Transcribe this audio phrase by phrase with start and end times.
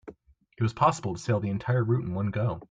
[0.57, 2.59] It was possible to sail the entire route in one go.